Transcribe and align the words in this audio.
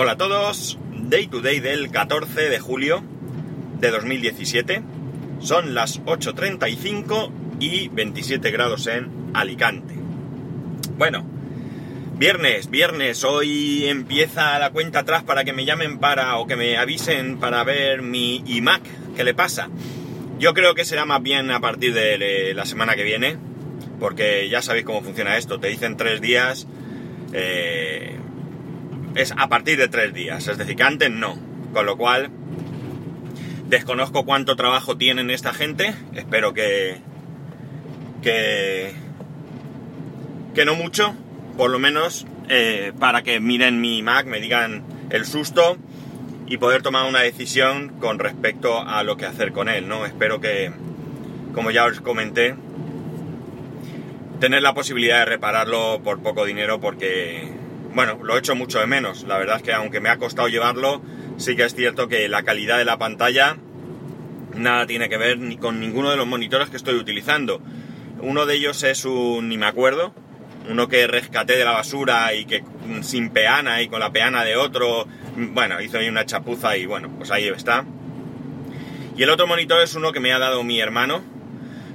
Hola 0.00 0.12
a 0.12 0.16
todos, 0.16 0.78
Day 1.08 1.26
to 1.26 1.40
Day 1.40 1.58
del 1.58 1.90
14 1.90 2.50
de 2.50 2.60
julio 2.60 3.02
de 3.80 3.90
2017. 3.90 4.80
Son 5.40 5.74
las 5.74 6.00
8.35 6.04 7.32
y 7.58 7.88
27 7.88 8.48
grados 8.52 8.86
en 8.86 9.10
Alicante. 9.34 9.94
Bueno, 10.96 11.26
viernes, 12.16 12.70
viernes, 12.70 13.24
hoy 13.24 13.88
empieza 13.88 14.56
la 14.60 14.70
cuenta 14.70 15.00
atrás 15.00 15.24
para 15.24 15.42
que 15.42 15.52
me 15.52 15.64
llamen 15.64 15.98
para 15.98 16.36
o 16.36 16.46
que 16.46 16.54
me 16.54 16.76
avisen 16.76 17.40
para 17.40 17.64
ver 17.64 18.00
mi 18.00 18.44
iMac, 18.46 18.82
¿qué 19.16 19.24
le 19.24 19.34
pasa? 19.34 19.68
Yo 20.38 20.54
creo 20.54 20.76
que 20.76 20.84
será 20.84 21.06
más 21.06 21.24
bien 21.24 21.50
a 21.50 21.58
partir 21.58 21.92
de 21.92 22.54
la 22.54 22.66
semana 22.66 22.94
que 22.94 23.02
viene, 23.02 23.36
porque 23.98 24.48
ya 24.48 24.62
sabéis 24.62 24.84
cómo 24.84 25.02
funciona 25.02 25.36
esto, 25.36 25.58
te 25.58 25.66
dicen 25.66 25.96
tres 25.96 26.20
días, 26.20 26.68
eh, 27.32 28.17
es 29.18 29.34
a 29.36 29.48
partir 29.48 29.76
de 29.78 29.88
tres 29.88 30.14
días, 30.14 30.46
es 30.46 30.56
decir, 30.58 30.76
que 30.76 30.84
antes 30.84 31.10
no, 31.10 31.36
con 31.72 31.86
lo 31.86 31.96
cual 31.96 32.30
desconozco 33.66 34.24
cuánto 34.24 34.54
trabajo 34.54 34.96
tienen 34.96 35.30
esta 35.30 35.52
gente, 35.52 35.92
espero 36.14 36.54
que, 36.54 36.98
que, 38.22 38.92
que 40.54 40.64
no 40.64 40.76
mucho, 40.76 41.16
por 41.56 41.68
lo 41.70 41.80
menos 41.80 42.26
eh, 42.48 42.92
para 43.00 43.22
que 43.22 43.40
miren 43.40 43.80
mi 43.80 44.02
Mac, 44.02 44.24
me 44.24 44.40
digan 44.40 44.84
el 45.10 45.26
susto 45.26 45.76
y 46.46 46.58
poder 46.58 46.82
tomar 46.82 47.08
una 47.08 47.20
decisión 47.20 47.88
con 47.98 48.20
respecto 48.20 48.80
a 48.80 49.02
lo 49.02 49.16
que 49.16 49.26
hacer 49.26 49.50
con 49.52 49.68
él, 49.68 49.88
¿no? 49.88 50.06
Espero 50.06 50.40
que, 50.40 50.70
como 51.54 51.72
ya 51.72 51.86
os 51.86 52.00
comenté, 52.00 52.54
tener 54.38 54.62
la 54.62 54.74
posibilidad 54.74 55.18
de 55.18 55.24
repararlo 55.24 56.00
por 56.04 56.22
poco 56.22 56.44
dinero 56.44 56.80
porque, 56.80 57.57
bueno, 57.94 58.18
lo 58.22 58.36
he 58.36 58.38
hecho 58.38 58.54
mucho 58.54 58.78
de 58.78 58.86
menos. 58.86 59.24
La 59.24 59.38
verdad 59.38 59.56
es 59.56 59.62
que 59.62 59.72
aunque 59.72 60.00
me 60.00 60.08
ha 60.08 60.18
costado 60.18 60.48
llevarlo, 60.48 61.02
sí 61.36 61.56
que 61.56 61.64
es 61.64 61.74
cierto 61.74 62.08
que 62.08 62.28
la 62.28 62.42
calidad 62.42 62.78
de 62.78 62.84
la 62.84 62.98
pantalla 62.98 63.56
nada 64.54 64.86
tiene 64.86 65.08
que 65.08 65.16
ver 65.16 65.38
ni 65.38 65.56
con 65.56 65.80
ninguno 65.80 66.10
de 66.10 66.16
los 66.16 66.26
monitores 66.26 66.68
que 66.70 66.76
estoy 66.76 66.94
utilizando. 66.96 67.60
Uno 68.20 68.46
de 68.46 68.54
ellos 68.54 68.82
es 68.82 69.04
un, 69.04 69.48
ni 69.48 69.56
me 69.56 69.66
acuerdo, 69.66 70.12
uno 70.68 70.88
que 70.88 71.06
rescaté 71.06 71.56
de 71.56 71.64
la 71.64 71.72
basura 71.72 72.34
y 72.34 72.44
que 72.44 72.64
sin 73.02 73.30
peana 73.30 73.80
y 73.82 73.88
con 73.88 74.00
la 74.00 74.10
peana 74.10 74.44
de 74.44 74.56
otro, 74.56 75.06
bueno, 75.36 75.80
hizo 75.80 75.98
ahí 75.98 76.08
una 76.08 76.26
chapuza 76.26 76.76
y 76.76 76.86
bueno, 76.86 77.10
pues 77.16 77.30
ahí 77.30 77.48
está. 77.48 77.84
Y 79.16 79.22
el 79.22 79.30
otro 79.30 79.46
monitor 79.46 79.80
es 79.82 79.94
uno 79.94 80.12
que 80.12 80.20
me 80.20 80.32
ha 80.32 80.38
dado 80.38 80.62
mi 80.64 80.80
hermano, 80.80 81.22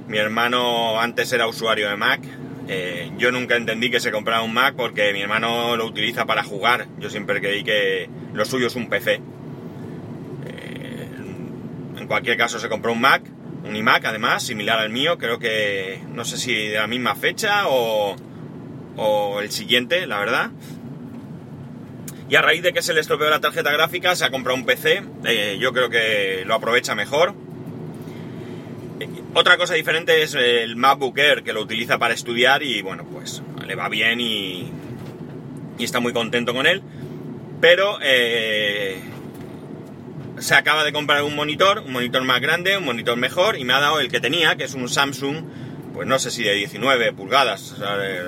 mi 0.08 0.18
hermano 0.18 1.00
antes 1.00 1.32
era 1.32 1.46
usuario 1.46 1.88
de 1.88 1.96
Mac. 1.96 2.20
Eh, 2.66 3.12
yo 3.18 3.30
nunca 3.30 3.56
entendí 3.56 3.90
que 3.90 4.00
se 4.00 4.10
comprara 4.10 4.42
un 4.42 4.54
Mac 4.54 4.74
porque 4.76 5.12
mi 5.12 5.20
hermano 5.20 5.76
lo 5.76 5.86
utiliza 5.86 6.24
para 6.24 6.42
jugar. 6.42 6.86
Yo 6.98 7.10
siempre 7.10 7.40
creí 7.40 7.62
que 7.62 8.08
lo 8.32 8.44
suyo 8.44 8.68
es 8.68 8.76
un 8.76 8.88
PC. 8.88 9.20
Eh, 10.46 11.08
en 11.98 12.06
cualquier 12.06 12.36
caso 12.36 12.58
se 12.58 12.68
compró 12.68 12.92
un 12.92 13.00
Mac, 13.00 13.22
un 13.64 13.76
iMac 13.76 14.04
además, 14.06 14.42
similar 14.42 14.78
al 14.78 14.90
mío. 14.90 15.18
Creo 15.18 15.38
que 15.38 16.00
no 16.12 16.24
sé 16.24 16.38
si 16.38 16.68
de 16.68 16.76
la 16.76 16.86
misma 16.86 17.14
fecha 17.14 17.68
o, 17.68 18.16
el 19.40 19.50
siguiente, 19.50 20.06
la 20.06 20.18
verdad. 20.18 20.50
Y 22.30 22.36
a 22.36 22.42
raíz 22.42 22.62
de 22.62 22.72
que 22.72 22.80
se 22.80 22.94
le 22.94 23.00
estropeó 23.00 23.28
la 23.28 23.40
tarjeta 23.40 23.70
gráfica, 23.70 24.16
se 24.16 24.24
ha 24.24 24.30
comprado 24.30 24.58
un 24.58 24.64
PC. 24.64 25.02
Eh, 25.26 25.58
yo 25.60 25.72
creo 25.74 25.90
que 25.90 26.44
lo 26.46 26.54
aprovecha 26.54 26.94
mejor 26.94 27.34
otra 29.34 29.56
cosa 29.56 29.74
diferente 29.74 30.22
es 30.22 30.34
el 30.34 30.76
MacBook 30.76 31.18
Air, 31.18 31.42
que 31.42 31.52
lo 31.52 31.60
utiliza 31.60 31.98
para 31.98 32.14
estudiar 32.14 32.62
y 32.62 32.82
bueno, 32.82 33.04
pues 33.04 33.42
le 33.66 33.74
va 33.74 33.88
bien 33.88 34.20
y, 34.20 34.70
está 35.78 36.00
muy 36.00 36.12
contento 36.12 36.54
con 36.54 36.66
él. 36.66 36.82
Pero 37.60 37.98
eh, 38.02 39.00
se 40.38 40.54
acaba 40.54 40.84
de 40.84 40.92
comprar 40.92 41.22
un 41.22 41.34
monitor, 41.34 41.80
un 41.80 41.92
monitor 41.92 42.22
más 42.22 42.40
grande, 42.40 42.78
un 42.78 42.84
monitor 42.84 43.16
mejor, 43.16 43.58
y 43.58 43.64
me 43.64 43.72
ha 43.72 43.80
dado 43.80 44.00
el 44.00 44.10
que 44.10 44.20
tenía, 44.20 44.56
que 44.56 44.64
es 44.64 44.74
un 44.74 44.88
Samsung, 44.88 45.44
pues 45.94 46.06
no 46.06 46.18
sé 46.18 46.30
si 46.30 46.42
de 46.42 46.54
19 46.54 47.12
pulgadas, 47.12 47.76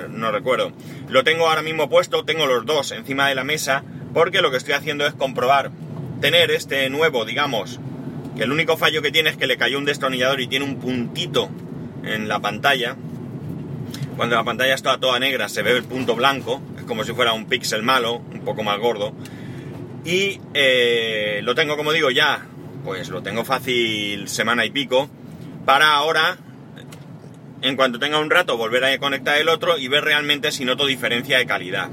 no 0.09 0.31
recuerdo. 0.31 0.71
Lo 1.09 1.23
tengo 1.23 1.47
ahora 1.47 1.61
mismo 1.61 1.89
puesto, 1.89 2.25
tengo 2.25 2.45
los 2.47 2.65
dos 2.65 2.91
encima 2.91 3.27
de 3.27 3.35
la 3.35 3.43
mesa, 3.43 3.83
porque 4.13 4.41
lo 4.41 4.51
que 4.51 4.57
estoy 4.57 4.73
haciendo 4.73 5.05
es 5.05 5.13
comprobar, 5.13 5.71
tener 6.21 6.51
este 6.51 6.89
nuevo, 6.89 7.25
digamos, 7.25 7.79
que 8.37 8.43
el 8.43 8.51
único 8.51 8.77
fallo 8.77 9.01
que 9.01 9.11
tiene 9.11 9.31
es 9.31 9.37
que 9.37 9.47
le 9.47 9.57
cayó 9.57 9.77
un 9.77 9.85
destornillador 9.85 10.39
y 10.39 10.47
tiene 10.47 10.63
un 10.63 10.79
puntito 10.79 11.49
en 12.03 12.27
la 12.27 12.39
pantalla. 12.39 12.95
Cuando 14.15 14.35
la 14.35 14.43
pantalla 14.43 14.75
está 14.75 14.99
toda 14.99 15.19
negra 15.19 15.49
se 15.49 15.63
ve 15.63 15.71
el 15.71 15.83
punto 15.83 16.15
blanco, 16.15 16.61
es 16.77 16.83
como 16.83 17.03
si 17.03 17.13
fuera 17.13 17.33
un 17.33 17.45
píxel 17.45 17.83
malo, 17.83 18.21
un 18.31 18.41
poco 18.41 18.63
más 18.63 18.79
gordo. 18.79 19.13
Y 20.05 20.39
eh, 20.53 21.41
lo 21.43 21.55
tengo, 21.55 21.75
como 21.75 21.91
digo, 21.91 22.11
ya, 22.11 22.45
pues 22.83 23.09
lo 23.09 23.21
tengo 23.21 23.43
fácil 23.43 24.27
semana 24.29 24.65
y 24.65 24.69
pico, 24.69 25.09
para 25.65 25.93
ahora, 25.93 26.37
en 27.61 27.75
cuanto 27.75 27.99
tenga 27.99 28.19
un 28.19 28.29
rato, 28.29 28.55
volver 28.55 28.85
a 28.85 28.97
conectar 28.99 29.37
el 29.37 29.49
otro 29.49 29.77
y 29.77 29.87
ver 29.87 30.03
realmente 30.03 30.51
si 30.51 30.63
noto 30.63 30.85
diferencia 30.85 31.39
de 31.39 31.45
calidad. 31.45 31.89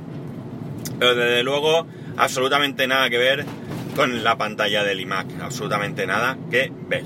Pero 0.98 1.14
desde 1.14 1.42
luego, 1.42 1.86
absolutamente 2.16 2.86
nada 2.86 3.10
que 3.10 3.18
ver 3.18 3.44
con 3.94 4.24
la 4.24 4.36
pantalla 4.36 4.84
del 4.84 5.00
iMac. 5.00 5.40
Absolutamente 5.40 6.06
nada 6.06 6.36
que 6.50 6.72
ver. 6.88 7.04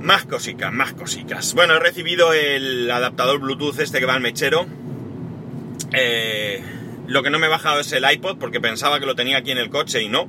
Más 0.00 0.24
cositas, 0.24 0.72
más 0.72 0.92
cositas. 0.92 1.54
Bueno, 1.54 1.74
he 1.74 1.80
recibido 1.80 2.32
el 2.32 2.90
adaptador 2.90 3.40
Bluetooth 3.40 3.78
este 3.80 4.00
que 4.00 4.06
va 4.06 4.14
al 4.14 4.20
mechero. 4.20 4.66
Eh, 5.92 6.62
lo 7.06 7.22
que 7.22 7.30
no 7.30 7.38
me 7.38 7.46
he 7.46 7.50
bajado 7.50 7.80
es 7.80 7.92
el 7.92 8.10
iPod 8.10 8.38
porque 8.38 8.60
pensaba 8.60 9.00
que 9.00 9.06
lo 9.06 9.14
tenía 9.14 9.38
aquí 9.38 9.50
en 9.50 9.58
el 9.58 9.70
coche 9.70 10.02
y 10.02 10.08
no. 10.08 10.28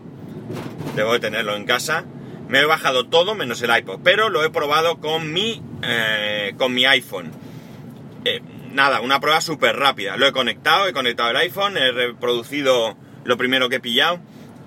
Debo 0.96 1.14
de 1.14 1.20
tenerlo 1.20 1.56
en 1.56 1.66
casa. 1.66 2.06
Me 2.48 2.60
he 2.60 2.66
bajado 2.66 3.08
todo 3.08 3.34
menos 3.34 3.62
el 3.62 3.76
iPod, 3.76 4.00
pero 4.04 4.30
lo 4.30 4.44
he 4.44 4.50
probado 4.50 5.00
con 5.00 5.32
mi, 5.32 5.62
eh, 5.84 6.54
con 6.58 6.74
mi 6.74 6.86
iPhone. 6.86 7.32
Eh, 8.26 8.42
nada, 8.74 9.00
una 9.00 9.22
prueba 9.22 9.40
súper 9.40 9.78
rápida. 9.78 10.18
Lo 10.18 10.28
he 10.28 10.34
conectado, 10.34 10.88
he 10.88 10.94
conectado 10.94 11.30
el 11.30 11.38
iPhone, 11.38 11.78
he 11.78 11.92
reproducido 11.92 12.98
lo 13.24 13.38
primero 13.38 13.70
que 13.70 13.78
he 13.78 13.80
pillado 13.80 14.20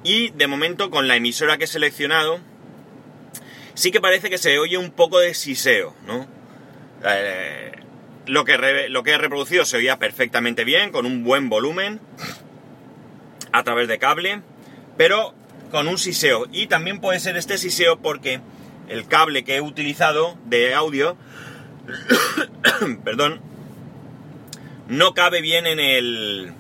y 0.05 0.29
de 0.31 0.47
momento 0.47 0.91
con 0.91 1.09
la 1.09 1.17
emisora 1.17 1.57
que 1.57 1.65
he 1.65 1.67
seleccionado, 1.67 2.39
sí 3.75 3.91
que 3.91 4.01
parece 4.01 4.31
que 4.31 4.39
se 4.39 4.59
oye 4.59 4.79
un 4.79 4.91
poco 4.91 5.19
de 5.19 5.35
siseo, 5.35 5.97
¿no? 6.07 6.29
Eh, 7.05 7.73
lo, 8.27 8.45
que 8.45 8.87
lo 8.89 9.03
que 9.03 9.13
he 9.13 9.19
reproducido 9.19 9.65
se 9.65 9.79
oía 9.79 9.99
perfectamente 9.99 10.65
bien, 10.65 10.93
con 10.93 11.07
un 11.07 11.25
buen 11.25 11.49
volumen, 11.49 12.01
a 13.51 13.63
través 13.65 13.89
de 13.89 13.99
cable, 13.99 14.43
pero 14.97 15.35
con 15.71 15.89
un 15.89 15.99
siseo. 15.99 16.47
Y 16.53 16.67
también 16.67 17.01
puede 17.01 17.19
ser 17.19 17.37
este 17.37 17.57
siseo 17.57 17.99
porque 17.99 18.41
el 18.89 19.07
cable 19.07 19.43
que 19.45 19.57
he 19.57 19.61
utilizado 19.61 20.37
de 20.45 20.75
audio, 20.75 21.17
perdón, 23.05 23.41
no 24.89 25.15
cabe 25.15 25.41
bien 25.41 25.67
en 25.67 25.81
el, 25.81 26.53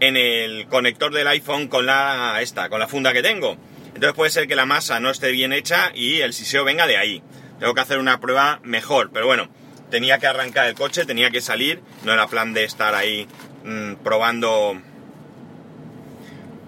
en 0.00 0.16
el 0.16 0.66
conector 0.66 1.12
del 1.12 1.28
iPhone 1.28 1.68
con 1.68 1.86
la 1.86 2.38
esta, 2.40 2.68
con 2.68 2.80
la 2.80 2.88
funda 2.88 3.12
que 3.12 3.22
tengo. 3.22 3.56
Entonces 3.94 4.14
puede 4.14 4.30
ser 4.30 4.48
que 4.48 4.56
la 4.56 4.66
masa 4.66 4.98
no 5.00 5.10
esté 5.10 5.30
bien 5.30 5.52
hecha 5.52 5.92
y 5.94 6.20
el 6.20 6.32
siseo 6.32 6.64
venga 6.64 6.86
de 6.86 6.96
ahí. 6.96 7.22
Tengo 7.58 7.74
que 7.74 7.80
hacer 7.82 7.98
una 7.98 8.20
prueba 8.20 8.60
mejor, 8.62 9.10
pero 9.12 9.26
bueno, 9.26 9.48
tenía 9.90 10.18
que 10.18 10.26
arrancar 10.26 10.66
el 10.66 10.74
coche, 10.74 11.04
tenía 11.04 11.30
que 11.30 11.42
salir, 11.42 11.82
no 12.04 12.12
era 12.12 12.26
plan 12.26 12.54
de 12.54 12.64
estar 12.64 12.94
ahí 12.94 13.28
mm, 13.64 13.96
probando 13.96 14.80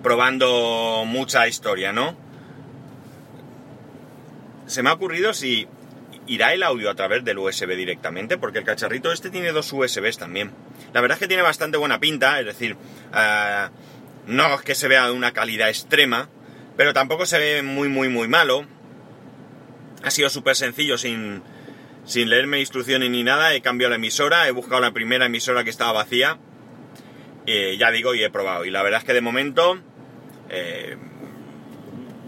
probando 0.02 1.04
mucha 1.06 1.46
historia, 1.46 1.92
¿no? 1.92 2.16
Se 4.66 4.82
me 4.82 4.90
ha 4.90 4.94
ocurrido 4.94 5.32
si 5.32 5.68
irá 6.26 6.52
el 6.52 6.62
audio 6.62 6.90
a 6.90 6.94
través 6.94 7.24
del 7.24 7.38
USB 7.38 7.76
directamente, 7.76 8.38
porque 8.38 8.58
el 8.58 8.64
cacharrito 8.64 9.12
este 9.12 9.30
tiene 9.30 9.52
dos 9.52 9.72
USBs 9.72 10.18
también. 10.18 10.52
La 10.92 11.00
verdad 11.00 11.16
es 11.16 11.20
que 11.20 11.28
tiene 11.28 11.42
bastante 11.42 11.78
buena 11.78 12.00
pinta, 12.00 12.38
es 12.40 12.46
decir, 12.46 12.76
eh, 13.14 13.68
no 14.26 14.54
es 14.54 14.62
que 14.62 14.74
se 14.74 14.88
vea 14.88 15.06
de 15.06 15.12
una 15.12 15.32
calidad 15.32 15.68
extrema, 15.68 16.28
pero 16.76 16.92
tampoco 16.92 17.26
se 17.26 17.38
ve 17.38 17.62
muy, 17.62 17.88
muy, 17.88 18.08
muy 18.08 18.28
malo. 18.28 18.64
Ha 20.02 20.10
sido 20.10 20.30
súper 20.30 20.56
sencillo 20.56 20.98
sin, 20.98 21.42
sin 22.04 22.30
leerme 22.30 22.60
instrucciones 22.60 23.10
ni 23.10 23.22
nada. 23.22 23.54
He 23.54 23.60
cambiado 23.60 23.90
la 23.90 23.96
emisora, 23.96 24.48
he 24.48 24.50
buscado 24.50 24.80
la 24.80 24.92
primera 24.92 25.26
emisora 25.26 25.64
que 25.64 25.70
estaba 25.70 25.92
vacía. 25.92 26.38
ya 27.46 27.90
digo, 27.90 28.14
y 28.14 28.22
he 28.22 28.30
probado. 28.30 28.64
Y 28.64 28.70
la 28.70 28.82
verdad 28.82 29.00
es 29.00 29.04
que 29.04 29.12
de 29.12 29.20
momento, 29.20 29.80
eh, 30.48 30.96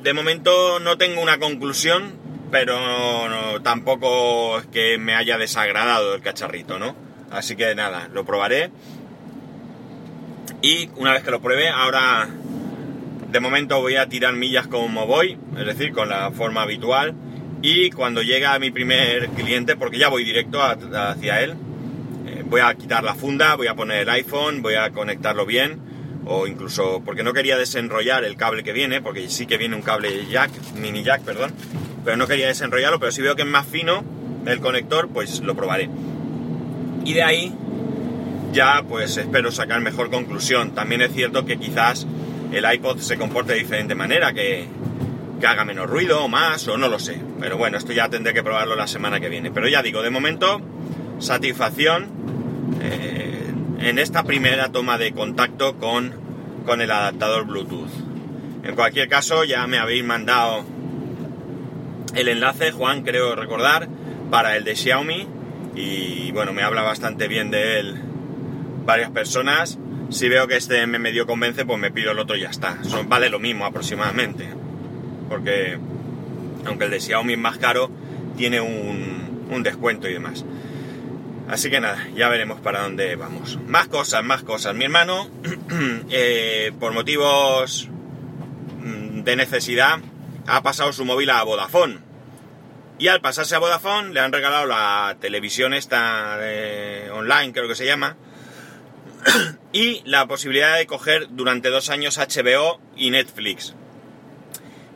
de 0.02 0.12
momento 0.12 0.80
no 0.80 0.98
tengo 0.98 1.20
una 1.20 1.38
conclusión, 1.38 2.23
pero 2.54 3.60
tampoco 3.62 4.60
es 4.60 4.66
que 4.66 4.96
me 4.96 5.16
haya 5.16 5.38
desagradado 5.38 6.14
el 6.14 6.20
cacharrito, 6.20 6.78
¿no? 6.78 6.94
Así 7.32 7.56
que 7.56 7.74
nada, 7.74 8.08
lo 8.12 8.24
probaré. 8.24 8.70
Y 10.62 10.88
una 10.94 11.12
vez 11.12 11.24
que 11.24 11.32
lo 11.32 11.40
pruebe, 11.40 11.68
ahora 11.68 12.28
de 13.28 13.40
momento 13.40 13.80
voy 13.80 13.96
a 13.96 14.08
tirar 14.08 14.34
millas 14.34 14.68
como 14.68 15.04
voy, 15.04 15.36
es 15.58 15.66
decir, 15.66 15.90
con 15.90 16.08
la 16.08 16.30
forma 16.30 16.62
habitual. 16.62 17.14
Y 17.60 17.90
cuando 17.90 18.22
llegue 18.22 18.46
a 18.46 18.60
mi 18.60 18.70
primer 18.70 19.30
cliente, 19.30 19.74
porque 19.74 19.98
ya 19.98 20.08
voy 20.08 20.22
directo 20.22 20.62
hacia 20.62 21.42
él, 21.42 21.56
eh, 22.28 22.44
voy 22.46 22.60
a 22.60 22.72
quitar 22.74 23.02
la 23.02 23.16
funda, 23.16 23.56
voy 23.56 23.66
a 23.66 23.74
poner 23.74 24.02
el 24.02 24.10
iPhone, 24.10 24.62
voy 24.62 24.76
a 24.76 24.90
conectarlo 24.90 25.44
bien, 25.44 25.80
o 26.26 26.46
incluso 26.46 27.02
porque 27.04 27.22
no 27.22 27.32
quería 27.32 27.56
desenrollar 27.56 28.24
el 28.24 28.36
cable 28.36 28.64
que 28.64 28.72
viene, 28.72 29.00
porque 29.02 29.28
sí 29.28 29.46
que 29.46 29.58
viene 29.58 29.76
un 29.76 29.82
cable 29.82 30.26
jack, 30.26 30.50
mini 30.74 31.02
jack, 31.02 31.22
perdón, 31.22 31.52
pero 32.04 32.16
no 32.16 32.26
quería 32.26 32.48
desenrollarlo, 32.48 32.98
pero 32.98 33.12
si 33.12 33.22
veo 33.22 33.36
que 33.36 33.42
es 33.42 33.48
más 33.48 33.66
fino 33.66 34.04
el 34.46 34.60
conector, 34.60 35.08
pues 35.08 35.40
lo 35.40 35.54
probaré. 35.54 35.88
Y 37.04 37.12
de 37.12 37.22
ahí 37.22 37.54
ya 38.54 38.84
pues 38.88 39.16
espero 39.16 39.50
sacar 39.50 39.80
mejor 39.80 40.10
conclusión. 40.10 40.74
También 40.74 41.02
es 41.02 41.12
cierto 41.12 41.44
que 41.44 41.58
quizás 41.58 42.06
el 42.52 42.72
iPod 42.72 42.98
se 42.98 43.18
comporte 43.18 43.52
de 43.52 43.58
diferente 43.58 43.94
manera, 43.94 44.32
que, 44.32 44.66
que 45.40 45.46
haga 45.46 45.64
menos 45.64 45.90
ruido 45.90 46.22
o 46.22 46.28
más, 46.28 46.66
o 46.68 46.78
no 46.78 46.88
lo 46.88 46.98
sé. 46.98 47.20
Pero 47.40 47.58
bueno, 47.58 47.76
esto 47.76 47.92
ya 47.92 48.08
tendré 48.08 48.32
que 48.32 48.42
probarlo 48.42 48.76
la 48.76 48.86
semana 48.86 49.20
que 49.20 49.28
viene. 49.28 49.50
Pero 49.50 49.68
ya 49.68 49.82
digo, 49.82 50.02
de 50.02 50.10
momento, 50.10 50.60
satisfacción. 51.18 52.33
En 53.84 53.98
esta 53.98 54.22
primera 54.22 54.72
toma 54.72 54.96
de 54.96 55.12
contacto 55.12 55.76
con, 55.76 56.14
con 56.64 56.80
el 56.80 56.90
adaptador 56.90 57.44
Bluetooth. 57.44 57.90
En 58.62 58.74
cualquier 58.76 59.10
caso, 59.10 59.44
ya 59.44 59.66
me 59.66 59.76
habéis 59.76 60.02
mandado 60.02 60.64
el 62.14 62.28
enlace, 62.28 62.72
Juan, 62.72 63.02
creo 63.02 63.36
recordar, 63.36 63.86
para 64.30 64.56
el 64.56 64.64
de 64.64 64.74
Xiaomi. 64.74 65.28
Y 65.76 66.32
bueno, 66.32 66.54
me 66.54 66.62
habla 66.62 66.80
bastante 66.80 67.28
bien 67.28 67.50
de 67.50 67.78
él 67.78 68.00
varias 68.86 69.10
personas. 69.10 69.78
Si 70.08 70.30
veo 70.30 70.48
que 70.48 70.56
este 70.56 70.86
me 70.86 70.98
medio 70.98 71.26
convence, 71.26 71.66
pues 71.66 71.78
me 71.78 71.90
pido 71.90 72.12
el 72.12 72.18
otro 72.18 72.36
y 72.36 72.40
ya 72.40 72.48
está. 72.48 72.82
Son, 72.84 73.06
vale 73.06 73.28
lo 73.28 73.38
mismo 73.38 73.66
aproximadamente. 73.66 74.48
Porque 75.28 75.78
aunque 76.64 76.86
el 76.86 76.90
de 76.90 77.00
Xiaomi 77.00 77.34
es 77.34 77.38
más 77.38 77.58
caro, 77.58 77.90
tiene 78.38 78.62
un, 78.62 79.46
un 79.50 79.62
descuento 79.62 80.08
y 80.08 80.14
demás. 80.14 80.42
Así 81.48 81.70
que 81.70 81.80
nada, 81.80 82.08
ya 82.14 82.28
veremos 82.28 82.60
para 82.60 82.82
dónde 82.82 83.16
vamos. 83.16 83.58
Más 83.66 83.88
cosas, 83.88 84.24
más 84.24 84.42
cosas. 84.42 84.74
Mi 84.74 84.84
hermano, 84.84 85.28
eh, 86.10 86.72
por 86.80 86.92
motivos 86.92 87.88
mm, 88.80 89.22
de 89.22 89.36
necesidad, 89.36 89.98
ha 90.46 90.62
pasado 90.62 90.92
su 90.92 91.04
móvil 91.04 91.30
a 91.30 91.42
Vodafone. 91.42 91.98
Y 92.98 93.08
al 93.08 93.20
pasarse 93.20 93.54
a 93.56 93.58
Vodafone 93.58 94.14
le 94.14 94.20
han 94.20 94.32
regalado 94.32 94.66
la 94.66 95.16
televisión 95.20 95.74
esta 95.74 96.38
online, 97.12 97.52
creo 97.52 97.68
que 97.68 97.74
se 97.74 97.86
llama, 97.86 98.16
y 99.72 100.00
la 100.06 100.26
posibilidad 100.26 100.76
de 100.76 100.86
coger 100.86 101.26
durante 101.30 101.68
dos 101.68 101.90
años 101.90 102.18
HBO 102.18 102.80
y 102.96 103.10
Netflix. 103.10 103.74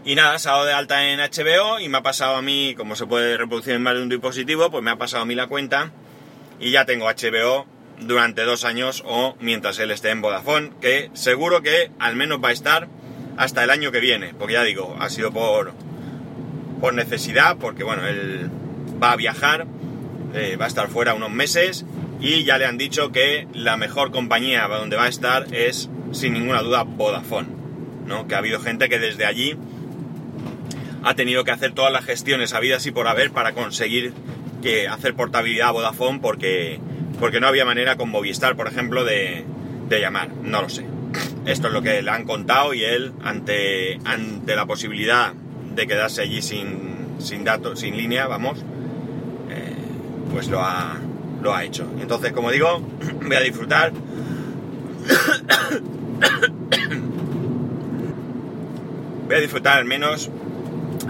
Y 0.04 0.14
nada, 0.14 0.38
se 0.38 0.48
ha 0.48 0.52
dado 0.52 0.64
de 0.64 0.72
alta 0.72 1.10
en 1.10 1.18
HBO 1.18 1.80
y 1.80 1.88
me 1.90 1.98
ha 1.98 2.02
pasado 2.02 2.36
a 2.36 2.42
mí, 2.42 2.74
como 2.76 2.96
se 2.96 3.04
puede 3.04 3.36
reproducir 3.36 3.74
en 3.74 3.82
más 3.82 3.94
de 3.94 4.02
un 4.02 4.08
dispositivo, 4.08 4.70
pues 4.70 4.82
me 4.82 4.90
ha 4.90 4.96
pasado 4.96 5.24
a 5.24 5.26
mí 5.26 5.34
la 5.34 5.48
cuenta 5.48 5.92
y 6.60 6.70
ya 6.70 6.84
tengo 6.84 7.06
HBO 7.06 7.66
durante 8.00 8.42
dos 8.42 8.64
años 8.64 9.02
o 9.06 9.36
mientras 9.40 9.78
él 9.78 9.90
esté 9.90 10.10
en 10.10 10.22
Vodafone, 10.22 10.70
que 10.80 11.10
seguro 11.14 11.62
que 11.62 11.90
al 11.98 12.16
menos 12.16 12.42
va 12.42 12.48
a 12.48 12.52
estar 12.52 12.88
hasta 13.36 13.64
el 13.64 13.70
año 13.70 13.92
que 13.92 14.00
viene, 14.00 14.34
porque 14.38 14.54
ya 14.54 14.64
digo, 14.64 14.96
ha 15.00 15.10
sido 15.10 15.32
por, 15.32 15.72
por 16.80 16.94
necesidad, 16.94 17.56
porque 17.56 17.84
bueno, 17.84 18.06
él 18.06 18.50
va 19.02 19.12
a 19.12 19.16
viajar, 19.16 19.66
eh, 20.34 20.56
va 20.56 20.66
a 20.66 20.68
estar 20.68 20.88
fuera 20.88 21.14
unos 21.14 21.30
meses 21.30 21.84
y 22.20 22.44
ya 22.44 22.58
le 22.58 22.66
han 22.66 22.78
dicho 22.78 23.12
que 23.12 23.46
la 23.52 23.76
mejor 23.76 24.10
compañía 24.10 24.66
donde 24.66 24.96
va 24.96 25.04
a 25.04 25.08
estar 25.08 25.46
es 25.54 25.88
sin 26.12 26.32
ninguna 26.32 26.62
duda 26.62 26.82
Vodafone, 26.82 27.48
¿no? 28.06 28.26
Que 28.26 28.34
ha 28.34 28.38
habido 28.38 28.60
gente 28.60 28.88
que 28.88 28.98
desde 28.98 29.24
allí 29.24 29.56
ha 31.04 31.14
tenido 31.14 31.44
que 31.44 31.52
hacer 31.52 31.72
todas 31.72 31.92
las 31.92 32.04
gestiones 32.04 32.52
habidas 32.54 32.86
y 32.86 32.90
por 32.90 33.06
haber 33.06 33.30
para 33.30 33.52
conseguir 33.52 34.12
que 34.62 34.88
hacer 34.88 35.14
portabilidad 35.14 35.68
a 35.68 35.72
Vodafone 35.72 36.20
porque, 36.20 36.80
porque 37.20 37.40
no 37.40 37.46
había 37.46 37.64
manera 37.64 37.96
con 37.96 38.10
Movistar, 38.10 38.56
por 38.56 38.68
ejemplo, 38.68 39.04
de, 39.04 39.44
llamar. 39.88 40.30
No 40.42 40.62
lo 40.62 40.68
sé. 40.68 40.84
Esto 41.46 41.68
es 41.68 41.72
lo 41.72 41.82
que 41.82 42.02
le 42.02 42.10
han 42.10 42.24
contado 42.24 42.74
y 42.74 42.84
él, 42.84 43.12
ante, 43.22 43.98
ante 44.04 44.54
la 44.54 44.66
posibilidad 44.66 45.32
de 45.74 45.86
quedarse 45.86 46.22
allí 46.22 46.42
sin, 46.42 47.16
sin 47.18 47.44
datos, 47.44 47.80
sin 47.80 47.96
línea, 47.96 48.26
vamos, 48.26 48.58
eh, 49.50 49.74
pues 50.32 50.48
lo 50.48 50.60
ha, 50.60 50.98
lo 51.42 51.54
ha 51.54 51.64
hecho. 51.64 51.86
Entonces, 52.00 52.32
como 52.32 52.50
digo, 52.50 52.80
voy 53.22 53.36
a 53.36 53.40
disfrutar. 53.40 53.92
voy 59.26 59.36
a 59.36 59.40
disfrutar 59.40 59.78
al 59.78 59.84
menos. 59.86 60.30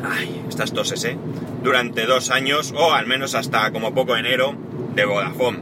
Ay, 0.05 0.45
estas 0.49 0.73
toses, 0.73 1.03
¿eh? 1.05 1.17
Durante 1.63 2.07
dos 2.07 2.31
años 2.31 2.73
o 2.77 2.93
al 2.93 3.07
menos 3.07 3.35
hasta 3.35 3.71
como 3.73 3.95
poco 3.95 4.17
enero 4.17 4.55
de 4.95 5.05
Vodafone. 5.05 5.59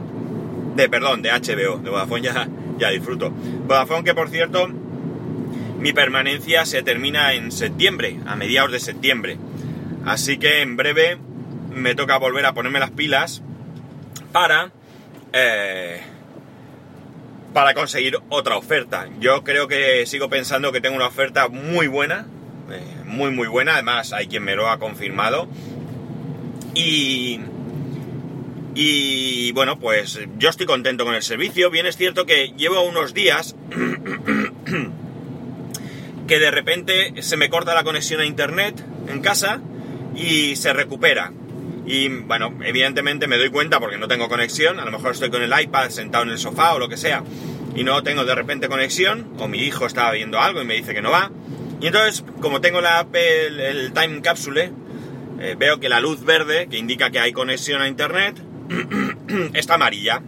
De, 0.75 0.89
perdón, 0.89 1.21
de 1.21 1.31
HBO. 1.31 1.79
De 1.79 1.89
Vodafone 1.89 2.21
ya, 2.21 2.47
ya 2.77 2.89
disfruto. 2.89 3.31
Vodafone 3.31 4.03
que 4.03 4.13
por 4.13 4.29
cierto 4.29 4.67
mi 5.79 5.93
permanencia 5.93 6.65
se 6.65 6.81
termina 6.81 7.33
en 7.33 7.51
septiembre, 7.51 8.19
a 8.25 8.35
mediados 8.35 8.71
de 8.71 8.79
septiembre. 8.79 9.37
Así 10.05 10.37
que 10.37 10.61
en 10.61 10.75
breve 10.75 11.17
me 11.73 11.95
toca 11.95 12.17
volver 12.17 12.45
a 12.45 12.53
ponerme 12.53 12.79
las 12.79 12.91
pilas 12.91 13.41
para... 14.31 14.71
Eh, 15.33 16.01
para 17.53 17.73
conseguir 17.73 18.19
otra 18.29 18.55
oferta. 18.55 19.07
Yo 19.19 19.43
creo 19.43 19.67
que 19.67 20.05
sigo 20.05 20.29
pensando 20.29 20.71
que 20.71 20.81
tengo 20.81 20.95
una 20.95 21.07
oferta 21.07 21.47
muy 21.47 21.87
buena, 21.87 22.27
eh, 22.69 22.81
muy 23.05 23.31
muy 23.31 23.47
buena, 23.47 23.73
además 23.73 24.13
hay 24.13 24.27
quien 24.27 24.43
me 24.43 24.55
lo 24.55 24.69
ha 24.69 24.77
confirmado, 24.77 25.47
y, 26.77 27.39
y 28.75 29.51
bueno, 29.53 29.79
pues 29.79 30.19
yo 30.37 30.49
estoy 30.49 30.67
contento 30.67 31.05
con 31.05 31.15
el 31.15 31.23
servicio. 31.23 31.71
Bien 31.71 31.87
es 31.87 31.97
cierto 31.97 32.27
que 32.27 32.53
llevo 32.55 32.81
unos 32.81 33.15
días 33.15 33.55
que 36.27 36.39
de 36.39 36.51
repente 36.51 37.23
se 37.23 37.37
me 37.37 37.49
corta 37.49 37.73
la 37.73 37.83
conexión 37.83 38.21
a 38.21 38.25
internet 38.25 38.85
en 39.07 39.21
casa 39.21 39.59
y 40.15 40.55
se 40.55 40.71
recupera. 40.73 41.31
Y 41.87 42.09
bueno, 42.09 42.53
evidentemente 42.63 43.25
me 43.27 43.37
doy 43.37 43.49
cuenta 43.49 43.79
porque 43.79 43.97
no 43.97 44.07
tengo 44.07 44.29
conexión, 44.29 44.79
a 44.79 44.85
lo 44.85 44.91
mejor 44.91 45.13
estoy 45.13 45.31
con 45.31 45.41
el 45.41 45.59
iPad 45.59 45.89
sentado 45.89 46.25
en 46.25 46.31
el 46.31 46.37
sofá 46.37 46.75
o 46.75 46.79
lo 46.79 46.89
que 46.89 46.97
sea, 46.97 47.23
y 47.75 47.83
no 47.83 48.03
tengo 48.03 48.25
de 48.25 48.35
repente 48.35 48.67
conexión, 48.67 49.33
o 49.39 49.47
mi 49.47 49.59
hijo 49.59 49.85
estaba 49.85 50.11
viendo 50.11 50.39
algo 50.39 50.61
y 50.61 50.65
me 50.65 50.73
dice 50.73 50.93
que 50.93 51.01
no 51.01 51.11
va. 51.11 51.31
Y 51.79 51.87
entonces, 51.87 52.25
como 52.41 52.59
tengo 52.59 52.81
la, 52.81 53.07
el, 53.13 53.59
el 53.61 53.93
Time 53.93 54.21
Capsule, 54.21 54.73
eh, 55.39 55.55
veo 55.57 55.79
que 55.79 55.89
la 55.89 55.99
luz 55.99 56.23
verde, 56.23 56.67
que 56.69 56.77
indica 56.77 57.09
que 57.09 57.19
hay 57.19 57.31
conexión 57.31 57.81
a 57.81 57.87
internet, 57.87 58.41
está 59.53 59.75
amarilla. 59.75 60.21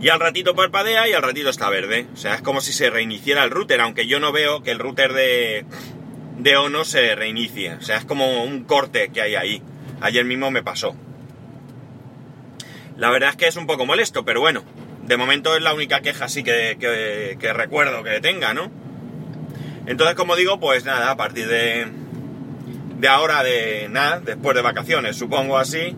Y 0.00 0.08
al 0.08 0.20
ratito 0.20 0.54
parpadea 0.54 1.08
y 1.08 1.12
al 1.12 1.22
ratito 1.22 1.48
está 1.48 1.70
verde. 1.70 2.06
O 2.12 2.16
sea, 2.16 2.34
es 2.34 2.42
como 2.42 2.60
si 2.60 2.72
se 2.72 2.90
reiniciara 2.90 3.44
el 3.44 3.50
router, 3.50 3.80
aunque 3.80 4.06
yo 4.06 4.18
no 4.18 4.32
veo 4.32 4.62
que 4.62 4.72
el 4.72 4.78
router 4.78 5.12
de, 5.12 5.64
de 6.38 6.56
Ono 6.56 6.84
se 6.84 7.14
reinicie. 7.14 7.74
O 7.74 7.82
sea, 7.82 7.98
es 7.98 8.04
como 8.04 8.42
un 8.42 8.64
corte 8.64 9.10
que 9.10 9.22
hay 9.22 9.36
ahí. 9.36 9.62
Ayer 10.00 10.24
mismo 10.24 10.50
me 10.50 10.62
pasó. 10.62 10.96
La 12.96 13.10
verdad 13.10 13.30
es 13.30 13.36
que 13.36 13.46
es 13.46 13.56
un 13.56 13.66
poco 13.66 13.86
molesto, 13.86 14.24
pero 14.24 14.40
bueno, 14.40 14.64
de 15.04 15.16
momento 15.16 15.56
es 15.56 15.62
la 15.62 15.72
única 15.72 16.00
queja 16.00 16.26
así 16.26 16.42
que, 16.42 16.76
que, 16.78 17.38
que 17.40 17.52
recuerdo 17.52 18.02
que 18.02 18.20
tenga, 18.20 18.54
¿no? 18.54 18.70
Entonces, 19.86 20.14
como 20.16 20.36
digo, 20.36 20.60
pues 20.60 20.84
nada, 20.84 21.10
a 21.10 21.16
partir 21.16 21.46
de, 21.48 21.86
de 23.02 23.08
ahora 23.08 23.42
de 23.42 23.88
nada, 23.90 24.20
después 24.20 24.54
de 24.54 24.62
vacaciones, 24.62 25.16
supongo 25.16 25.58
así. 25.58 25.96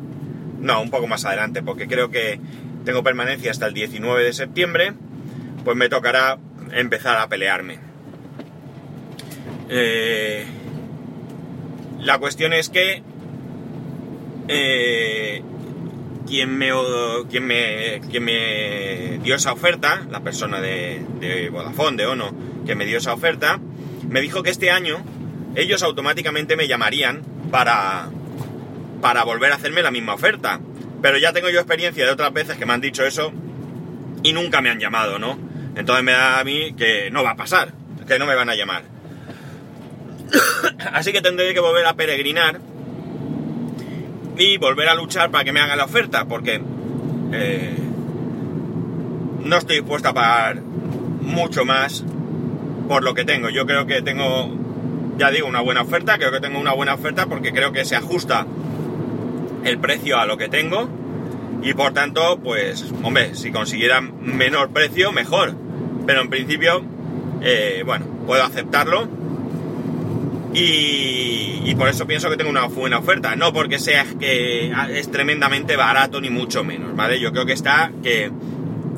No, 0.59 0.81
un 0.81 0.89
poco 0.89 1.07
más 1.07 1.27
adelante, 1.27 1.63
porque 1.63 1.87
creo 1.87 2.09
que 2.09 2.41
tengo 2.87 3.03
permanencia 3.03 3.51
hasta 3.51 3.67
el 3.67 3.75
19 3.75 4.25
de 4.25 4.33
septiembre, 4.33 4.95
pues 5.65 5.77
me 5.77 5.91
tocará 5.91 6.39
empezar 6.73 7.19
a 7.19 7.29
pelearme. 7.29 7.79
Eh, 9.69 10.47
la 12.01 12.17
cuestión 12.17 12.55
es 12.55 12.71
que 12.71 13.03
eh, 14.49 15.43
quien, 16.27 16.57
me, 16.57 16.71
quien, 17.29 17.47
me, 17.47 18.01
quien 18.11 18.25
me 18.25 19.19
dio 19.23 19.35
esa 19.35 19.53
oferta, 19.53 20.07
la 20.11 20.21
persona 20.21 20.59
de, 20.59 21.05
de 21.21 21.51
Vodafone, 21.51 21.99
de 21.99 22.07
Ono, 22.07 22.35
que 22.65 22.75
me 22.75 22.87
dio 22.87 22.97
esa 22.97 23.13
oferta, 23.13 23.61
me 24.09 24.23
dijo 24.23 24.43
que 24.43 24.49
este 24.49 24.71
año 24.71 25.05
ellos 25.55 25.83
automáticamente 25.83 26.57
me 26.57 26.67
llamarían 26.67 27.23
para, 27.51 28.09
para 29.01 29.25
volver 29.25 29.53
a 29.53 29.57
hacerme 29.57 29.83
la 29.83 29.91
misma 29.91 30.15
oferta. 30.15 30.61
Pero 31.03 31.19
ya 31.19 31.33
tengo 31.33 31.51
yo 31.51 31.61
experiencia 31.61 32.05
de 32.05 32.13
otras 32.13 32.33
veces 32.33 32.57
que 32.57 32.67
me 32.67 32.73
han 32.73 32.81
dicho 32.81 33.05
eso 33.05 33.33
y 34.23 34.33
nunca 34.33 34.61
me 34.61 34.71
han 34.71 34.81
llamado, 34.81 35.19
¿no? 35.19 35.39
Entonces 35.77 36.05
me 36.05 36.13
da 36.13 36.41
a 36.41 36.45
mí 36.45 36.75
que 36.75 37.11
no 37.11 37.23
va 37.23 37.33
a 37.33 37.37
pasar, 37.37 37.73
que 38.07 38.19
no 38.19 38.27
me 38.27 38.35
van 38.35 38.49
a 38.49 38.55
llamar. 38.55 38.83
Así 40.93 41.13
que 41.13 41.21
tendré 41.21 41.53
que 41.53 41.61
volver 41.61 41.85
a 41.87 41.95
peregrinar 41.95 42.61
y 44.39 44.57
volver 44.57 44.89
a 44.89 44.95
luchar 44.95 45.31
para 45.31 45.45
que 45.45 45.53
me 45.53 45.61
hagan 45.61 45.79
la 45.79 45.85
oferta, 45.85 46.25
porque 46.25 46.61
eh, 47.33 47.77
no 49.41 49.57
estoy 49.57 49.77
dispuesto 49.77 50.09
a 50.09 50.15
pagar 50.15 50.63
mucho 50.63 51.65
más 51.65 52.05
por 52.89 53.03
lo 53.03 53.15
que 53.15 53.25
tengo. 53.25 53.51
Yo 53.51 53.67
creo 53.67 53.87
que 53.87 54.03
tengo 54.03 54.64
ya 55.19 55.31
digo, 55.31 55.47
una 55.47 55.61
buena 55.61 55.83
oferta, 55.83 56.19
creo 56.19 56.33
que 56.33 56.41
tengo 56.41 56.59
una 56.59 56.73
buena 56.73 56.95
oferta 56.95 57.27
porque 57.27 57.53
creo 57.53 57.73
que 57.73 57.85
se 57.85 57.97
ajusta 57.97 58.47
el 59.65 59.79
precio 59.79 60.19
a 60.19 60.27
lo 60.27 60.37
que 60.37 60.49
tengo 60.49 60.89
y 61.65 61.73
por 61.73 61.95
tanto, 61.95 62.39
pues, 62.45 62.85
hombre, 63.03 63.35
si 63.35 63.51
consiguiera 63.51 64.03
menor 64.03 64.71
precio, 64.71 65.13
mejor. 65.13 65.57
Pero 66.07 66.21
en 66.21 66.29
principio, 66.29 66.85
eh, 67.41 67.83
bueno, 67.87 68.07
puedo 68.27 68.45
aceptarlo. 68.45 69.09
Y, 70.53 71.75
por 71.79 71.89
eso 71.89 72.07
pienso 72.07 72.31
que 72.31 72.37
tengo 72.37 72.51
una 72.51 72.67
buena 72.67 72.99
oferta. 72.99 73.35
No 73.35 73.53
porque 73.53 73.79
sea 73.79 74.05
que 74.21 74.73
es 74.91 75.11
tremendamente 75.11 75.75
barato, 75.75 76.21
ni 76.21 76.29
mucho 76.29 76.63
menos, 76.63 76.95
¿vale? 76.95 77.19
Yo 77.19 77.33
creo 77.33 77.47
que 77.47 77.55
está 77.55 77.91
que, 78.03 78.31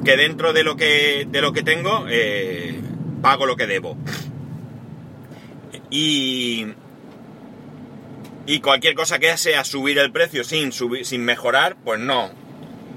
que 0.04 0.16
dentro 0.16 0.52
de 0.52 0.64
lo 0.64 0.76
que, 0.76 1.26
de 1.30 1.40
lo 1.40 1.52
que 1.52 1.62
tengo, 1.62 2.04
eh, 2.08 2.78
pago 3.22 3.46
lo 3.46 3.56
que 3.56 3.66
debo. 3.66 3.96
Y, 5.90 6.66
y 8.46 8.60
cualquier 8.60 8.94
cosa 8.94 9.18
que 9.18 9.36
sea 9.36 9.64
subir 9.64 9.98
el 9.98 10.12
precio 10.12 10.44
sin, 10.44 10.72
subir, 10.72 11.04
sin 11.04 11.24
mejorar, 11.24 11.76
pues 11.84 12.00
no. 12.00 12.30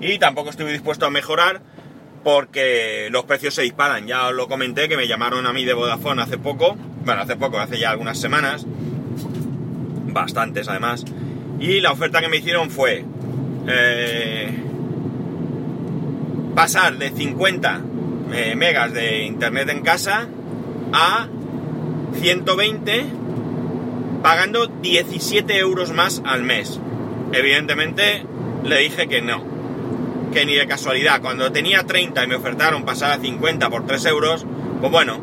Y 0.01 0.17
tampoco 0.19 0.49
estoy 0.49 0.71
dispuesto 0.71 1.05
a 1.05 1.09
mejorar 1.09 1.61
porque 2.23 3.09
los 3.11 3.25
precios 3.25 3.53
se 3.53 3.61
disparan. 3.61 4.07
Ya 4.07 4.27
os 4.27 4.33
lo 4.33 4.47
comenté 4.47 4.89
que 4.89 4.97
me 4.97 5.07
llamaron 5.07 5.45
a 5.45 5.53
mí 5.53 5.65
de 5.65 5.73
Vodafone 5.73 6.21
hace 6.21 6.37
poco, 6.37 6.75
bueno, 7.05 7.21
hace 7.21 7.35
poco, 7.35 7.59
hace 7.59 7.79
ya 7.79 7.91
algunas 7.91 8.19
semanas, 8.19 8.65
bastantes 10.07 10.67
además, 10.67 11.05
y 11.59 11.81
la 11.81 11.91
oferta 11.91 12.21
que 12.21 12.29
me 12.29 12.37
hicieron 12.37 12.69
fue 12.69 13.05
eh, 13.67 14.49
pasar 16.55 16.97
de 16.97 17.11
50 17.11 17.81
eh, 18.33 18.55
megas 18.55 18.93
de 18.93 19.23
internet 19.23 19.69
en 19.69 19.81
casa 19.81 20.27
a 20.93 21.27
120 22.15 23.05
pagando 24.21 24.67
17 24.67 25.57
euros 25.57 25.91
más 25.91 26.21
al 26.25 26.43
mes. 26.43 26.79
Evidentemente 27.31 28.25
le 28.63 28.79
dije 28.79 29.07
que 29.07 29.21
no, 29.21 29.43
que 30.33 30.45
ni 30.45 30.55
de 30.55 30.67
casualidad. 30.67 31.21
Cuando 31.21 31.51
tenía 31.51 31.83
30 31.83 32.23
y 32.23 32.27
me 32.27 32.35
ofertaron 32.35 32.83
pasar 32.83 33.11
a 33.11 33.17
50 33.19 33.69
por 33.69 33.85
3 33.85 34.05
euros, 34.05 34.45
pues 34.81 34.91
bueno, 34.91 35.19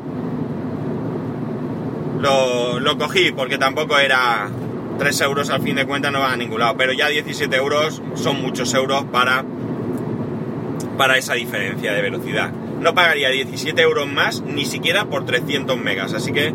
lo, 2.21 2.99
cogí 2.99 3.33
porque 3.33 3.59
tampoco 3.59 3.99
era 3.99 4.49
3 4.99 5.21
euros 5.23 5.51
al 5.51 5.63
fin 5.63 5.77
de 5.77 5.87
cuentas 5.87 6.13
no 6.13 6.21
van 6.21 6.33
a 6.33 6.37
ningún 6.37 6.61
lado. 6.61 6.77
Pero 6.77 6.93
ya 6.93 7.09
17 7.09 7.55
euros 7.57 8.03
son 8.15 8.41
muchos 8.41 8.73
euros 8.75 9.05
para, 9.05 9.45
para 10.97 11.19
esa 11.19 11.35
diferencia 11.35 11.93
de 11.93 12.03
velocidad. 12.03 12.51
No 12.81 12.95
pagaría 12.95 13.31
17 13.31 13.81
euros 13.83 14.07
más 14.07 14.43
ni 14.43 14.65
siquiera 14.65 15.07
por 15.07 15.25
300 15.25 15.77
megas. 15.79 16.15
Así 16.15 16.33
que 16.33 16.53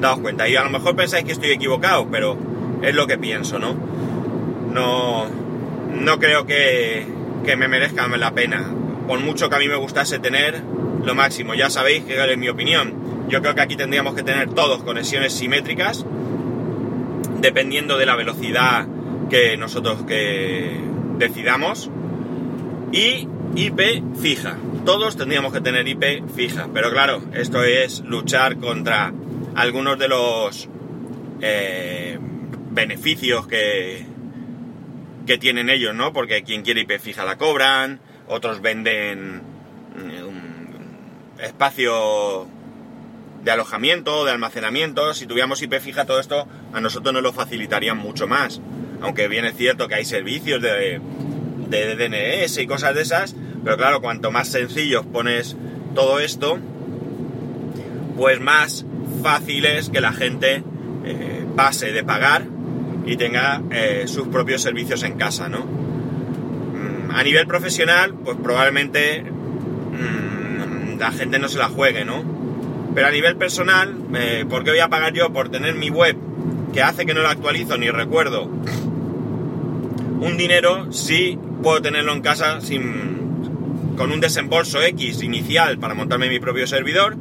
daos 0.00 0.20
cuenta. 0.20 0.48
Y 0.48 0.56
a 0.56 0.64
lo 0.64 0.70
mejor 0.70 0.96
pensáis 0.96 1.24
que 1.24 1.32
estoy 1.32 1.50
equivocado, 1.50 2.08
pero 2.10 2.36
es 2.82 2.94
lo 2.94 3.06
que 3.06 3.18
pienso, 3.18 3.58
¿no? 3.58 3.74
No, 4.72 5.26
no 6.00 6.18
creo 6.18 6.46
que, 6.46 7.06
que 7.44 7.56
me 7.56 7.68
merezca 7.68 8.06
la 8.08 8.32
pena. 8.32 8.70
Por 9.06 9.20
mucho 9.20 9.48
que 9.48 9.56
a 9.56 9.58
mí 9.58 9.68
me 9.68 9.76
gustase 9.76 10.18
tener 10.18 10.62
lo 11.04 11.14
máximo. 11.14 11.54
Ya 11.54 11.70
sabéis 11.70 12.04
que 12.04 12.22
es 12.22 12.38
mi 12.38 12.48
opinión. 12.48 12.94
Yo 13.28 13.40
creo 13.40 13.54
que 13.54 13.60
aquí 13.60 13.76
tendríamos 13.76 14.14
que 14.14 14.22
tener 14.22 14.50
todos 14.50 14.82
conexiones 14.82 15.32
simétricas, 15.32 16.04
dependiendo 17.40 17.98
de 17.98 18.06
la 18.06 18.16
velocidad 18.16 18.86
que 19.30 19.56
nosotros 19.56 20.02
que 20.02 20.80
decidamos. 21.18 21.90
Y 22.92 23.28
IP 23.56 24.16
fija. 24.20 24.56
Todos 24.84 25.16
tendríamos 25.16 25.52
que 25.52 25.60
tener 25.60 25.88
IP 25.88 26.28
fija. 26.34 26.68
Pero 26.72 26.90
claro, 26.90 27.22
esto 27.34 27.64
es 27.64 28.00
luchar 28.00 28.56
contra 28.58 29.12
algunos 29.56 29.98
de 29.98 30.08
los 30.08 30.68
eh, 31.40 32.18
beneficios 32.70 33.46
que, 33.46 34.06
que 35.26 35.38
tienen 35.38 35.70
ellos, 35.70 35.94
¿no? 35.94 36.12
Porque 36.12 36.42
quien 36.42 36.62
quiere 36.62 36.82
IP 36.82 37.00
fija 37.00 37.24
la 37.24 37.36
cobran, 37.36 38.00
otros 38.28 38.60
venden 38.60 39.42
mm, 39.96 41.40
espacio 41.40 42.46
de 43.42 43.50
alojamiento, 43.50 44.24
de 44.24 44.32
almacenamiento. 44.32 45.14
Si 45.14 45.26
tuviéramos 45.26 45.62
IP 45.62 45.80
fija 45.80 46.04
todo 46.04 46.20
esto, 46.20 46.46
a 46.72 46.80
nosotros 46.80 47.12
nos 47.12 47.22
lo 47.22 47.32
facilitarían 47.32 47.96
mucho 47.96 48.26
más. 48.26 48.60
Aunque 49.00 49.28
bien 49.28 49.44
es 49.44 49.56
cierto 49.56 49.88
que 49.88 49.96
hay 49.96 50.04
servicios 50.04 50.60
de, 50.60 51.00
de 51.68 51.96
DNS 51.96 52.58
y 52.58 52.66
cosas 52.66 52.94
de 52.94 53.02
esas, 53.02 53.36
pero 53.64 53.76
claro, 53.76 54.00
cuanto 54.00 54.30
más 54.30 54.48
sencillos 54.48 55.04
pones 55.06 55.56
todo 55.94 56.18
esto, 56.20 56.58
pues 58.16 58.40
más 58.40 58.85
fácil 59.22 59.64
es 59.66 59.88
que 59.88 60.00
la 60.00 60.12
gente 60.12 60.62
eh, 61.04 61.46
pase 61.56 61.92
de 61.92 62.04
pagar 62.04 62.46
y 63.06 63.16
tenga 63.16 63.62
eh, 63.70 64.04
sus 64.06 64.28
propios 64.28 64.62
servicios 64.62 65.02
en 65.02 65.16
casa, 65.16 65.48
¿no? 65.48 65.64
Mm, 65.64 67.10
a 67.12 67.22
nivel 67.22 67.46
profesional, 67.46 68.14
pues 68.14 68.36
probablemente 68.42 69.22
mm, 69.22 70.98
la 70.98 71.12
gente 71.12 71.38
no 71.38 71.48
se 71.48 71.58
la 71.58 71.68
juegue, 71.68 72.04
¿no? 72.04 72.24
Pero 72.94 73.06
a 73.06 73.10
nivel 73.10 73.36
personal, 73.36 73.94
eh, 74.14 74.44
¿por 74.48 74.64
qué 74.64 74.70
voy 74.70 74.80
a 74.80 74.88
pagar 74.88 75.12
yo 75.12 75.32
por 75.32 75.50
tener 75.50 75.74
mi 75.74 75.90
web 75.90 76.16
que 76.72 76.82
hace 76.82 77.06
que 77.06 77.14
no 77.14 77.22
la 77.22 77.30
actualizo 77.30 77.76
ni 77.76 77.90
recuerdo 77.90 78.50
un 80.20 80.36
dinero 80.36 80.92
si 80.92 81.38
puedo 81.62 81.82
tenerlo 81.82 82.12
en 82.12 82.22
casa 82.22 82.60
sin, 82.60 83.94
con 83.96 84.12
un 84.12 84.20
desembolso 84.20 84.82
X 84.82 85.22
inicial 85.22 85.78
para 85.78 85.94
montarme 85.94 86.28
mi 86.28 86.38
propio 86.38 86.66
servidor 86.66 87.16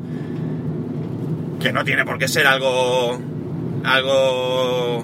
que 1.66 1.74
no 1.74 1.84
tiene 1.84 2.06
por 2.06 2.20
qué 2.20 2.28
ser 2.28 2.46
algo 2.46 3.20
algo 3.84 5.04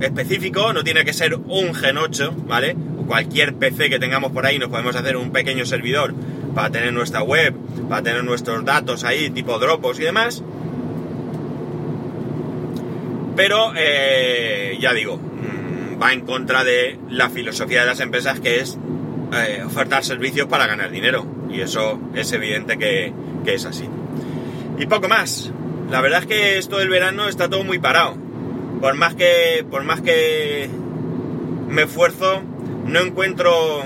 específico, 0.00 0.72
no 0.72 0.82
tiene 0.82 1.04
que 1.04 1.12
ser 1.12 1.34
un 1.34 1.74
Gen 1.74 1.98
8, 1.98 2.34
¿vale? 2.46 2.74
O 2.98 3.04
cualquier 3.04 3.52
PC 3.56 3.90
que 3.90 3.98
tengamos 3.98 4.32
por 4.32 4.46
ahí 4.46 4.58
nos 4.58 4.70
podemos 4.70 4.96
hacer 4.96 5.18
un 5.18 5.32
pequeño 5.32 5.66
servidor 5.66 6.14
para 6.54 6.70
tener 6.70 6.94
nuestra 6.94 7.22
web, 7.22 7.54
para 7.90 8.02
tener 8.02 8.24
nuestros 8.24 8.64
datos 8.64 9.04
ahí, 9.04 9.28
tipo 9.28 9.58
Dropbox 9.58 10.00
y 10.00 10.04
demás. 10.04 10.42
Pero, 13.36 13.74
eh, 13.76 14.78
ya 14.80 14.94
digo, 14.94 15.18
mm, 15.18 16.00
va 16.02 16.14
en 16.14 16.22
contra 16.22 16.64
de 16.64 16.98
la 17.10 17.28
filosofía 17.28 17.80
de 17.80 17.86
las 17.86 18.00
empresas 18.00 18.40
que 18.40 18.60
es 18.60 18.78
eh, 19.34 19.62
ofertar 19.62 20.04
servicios 20.04 20.46
para 20.46 20.66
ganar 20.66 20.90
dinero. 20.90 21.26
Y 21.50 21.60
eso 21.60 22.00
es 22.14 22.32
evidente 22.32 22.78
que, 22.78 23.12
que 23.44 23.54
es 23.54 23.66
así. 23.66 23.84
Y 24.78 24.86
poco 24.86 25.06
más. 25.06 25.52
La 25.92 26.00
verdad 26.00 26.20
es 26.20 26.26
que 26.26 26.56
esto 26.56 26.78
del 26.78 26.88
verano 26.88 27.28
está 27.28 27.50
todo 27.50 27.64
muy 27.64 27.78
parado. 27.78 28.16
Por 28.80 28.94
más 28.94 29.14
que, 29.14 29.62
por 29.70 29.84
más 29.84 30.00
que 30.00 30.70
me 31.68 31.82
esfuerzo, 31.82 32.42
no 32.86 33.00
encuentro 33.00 33.82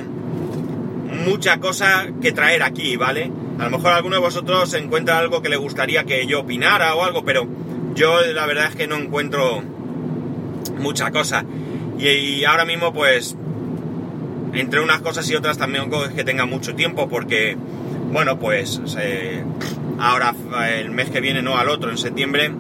mucha 1.26 1.58
cosa 1.58 2.06
que 2.22 2.30
traer 2.30 2.62
aquí, 2.62 2.96
¿vale? 2.96 3.32
A 3.58 3.64
lo 3.64 3.70
mejor 3.70 3.92
alguno 3.92 4.14
de 4.14 4.22
vosotros 4.22 4.72
encuentra 4.74 5.18
algo 5.18 5.42
que 5.42 5.48
le 5.48 5.56
gustaría 5.56 6.04
que 6.04 6.24
yo 6.28 6.42
opinara 6.42 6.94
o 6.94 7.02
algo, 7.02 7.24
pero 7.24 7.48
yo 7.96 8.20
la 8.20 8.46
verdad 8.46 8.66
es 8.68 8.76
que 8.76 8.86
no 8.86 8.94
encuentro 8.94 9.64
mucha 10.78 11.10
cosa. 11.10 11.44
Y, 11.98 12.44
ahora 12.44 12.64
mismo, 12.64 12.92
pues, 12.92 13.34
entre 14.52 14.80
unas 14.80 15.00
cosas 15.00 15.28
y 15.28 15.34
otras 15.34 15.58
también 15.58 15.92
es 15.92 16.14
que 16.14 16.22
tenga 16.22 16.46
mucho 16.46 16.76
tiempo, 16.76 17.08
porque, 17.08 17.56
bueno, 18.12 18.38
pues, 18.38 18.80
ahora 19.98 20.34
el 20.70 20.90
mes 20.90 21.10
que 21.10 21.20
viene, 21.20 21.42
no 21.42 21.56
al 21.56 21.68
otro, 21.68 21.90
en 21.90 21.98
septiembre, 21.98 22.52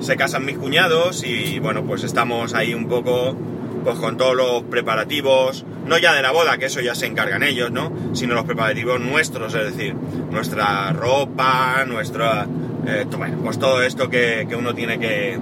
se 0.00 0.16
casan 0.16 0.44
mis 0.44 0.58
cuñados 0.58 1.24
y 1.24 1.58
bueno, 1.58 1.84
pues 1.84 2.04
estamos 2.04 2.54
ahí 2.54 2.74
un 2.74 2.88
poco 2.88 3.36
pues 3.84 3.98
con 3.98 4.16
todos 4.16 4.34
los 4.34 4.62
preparativos, 4.64 5.64
no 5.86 5.98
ya 5.98 6.14
de 6.14 6.22
la 6.22 6.32
boda, 6.32 6.56
que 6.56 6.66
eso 6.66 6.80
ya 6.80 6.94
se 6.94 7.06
encargan 7.06 7.42
ellos, 7.42 7.70
¿no? 7.70 7.92
Sino 8.14 8.34
los 8.34 8.44
preparativos 8.44 8.98
nuestros, 8.98 9.54
es 9.54 9.76
decir, 9.76 9.94
nuestra 10.30 10.92
ropa, 10.92 11.84
nuestra... 11.86 12.46
Eh, 12.86 13.04
bueno, 13.16 13.38
pues 13.42 13.58
todo 13.58 13.82
esto 13.82 14.08
que, 14.08 14.46
que, 14.48 14.56
uno 14.56 14.74
tiene 14.74 14.98
que, 14.98 15.38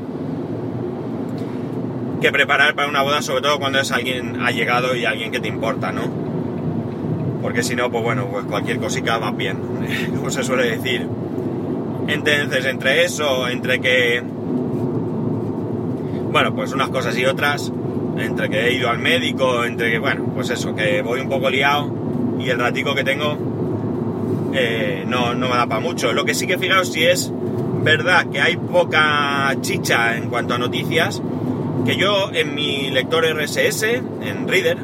que 2.20 2.32
preparar 2.32 2.74
para 2.74 2.88
una 2.88 3.02
boda, 3.02 3.22
sobre 3.22 3.42
todo 3.42 3.58
cuando 3.58 3.78
es 3.78 3.92
alguien 3.92 4.40
ha 4.42 4.50
llegado 4.50 4.94
y 4.96 5.04
alguien 5.04 5.30
que 5.30 5.40
te 5.40 5.48
importa, 5.48 5.92
¿no? 5.92 6.02
Porque 7.42 7.62
si 7.62 7.74
no, 7.74 7.90
pues 7.90 8.02
bueno, 8.02 8.26
pues 8.26 8.44
cualquier 8.44 8.78
cosita 8.78 9.18
va 9.18 9.30
bien, 9.30 9.58
como 10.16 10.30
se 10.30 10.42
suele 10.42 10.76
decir. 10.76 11.08
Entonces, 12.08 12.64
entre 12.66 13.04
eso, 13.04 13.48
entre 13.48 13.80
que... 13.80 14.22
Bueno, 16.30 16.54
pues 16.54 16.72
unas 16.72 16.88
cosas 16.88 17.16
y 17.18 17.26
otras, 17.26 17.70
entre 18.18 18.48
que 18.48 18.68
he 18.68 18.74
ido 18.74 18.88
al 18.88 18.98
médico, 18.98 19.64
entre 19.64 19.90
que, 19.90 19.98
bueno, 19.98 20.32
pues 20.34 20.50
eso, 20.50 20.74
que 20.74 21.02
voy 21.02 21.20
un 21.20 21.28
poco 21.28 21.50
liado 21.50 21.92
y 22.38 22.48
el 22.48 22.58
ratico 22.58 22.94
que 22.94 23.04
tengo 23.04 23.36
eh, 24.54 25.04
no, 25.06 25.34
no 25.34 25.48
me 25.48 25.56
da 25.56 25.66
para 25.66 25.80
mucho. 25.80 26.12
Lo 26.12 26.24
que 26.24 26.34
sí 26.34 26.46
que 26.46 26.58
fijaos 26.58 26.92
si 26.92 27.04
es 27.04 27.32
verdad 27.82 28.26
que 28.30 28.40
hay 28.40 28.56
poca 28.56 29.54
chicha 29.60 30.16
en 30.16 30.28
cuanto 30.28 30.54
a 30.54 30.58
noticias, 30.58 31.20
que 31.84 31.96
yo 31.96 32.30
en 32.32 32.54
mi 32.54 32.90
lector 32.90 33.24
RSS, 33.24 33.82
en 33.82 34.48
Reader, 34.48 34.78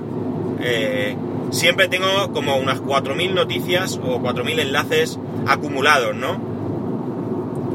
eh, 0.61 1.17
siempre 1.51 1.89
tengo 1.89 2.33
como 2.33 2.57
unas 2.57 2.83
4.000 2.83 3.35
noticias 3.35 4.01
o 4.03 4.21
4.000 4.21 4.61
enlaces 4.61 5.19
acumulados, 5.47 6.17
¿no? 6.17 6.58